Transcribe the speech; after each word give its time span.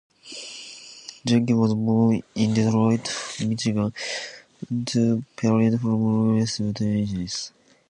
Jenkins 1.23 1.59
was 1.59 1.75
born 1.75 2.23
in 2.33 2.55
Detroit, 2.55 3.07
Michigan 3.45 3.93
to 4.87 5.23
parents 5.37 5.79
from 5.79 6.03
Rogersville, 6.33 6.73
Tennessee. 6.73 7.53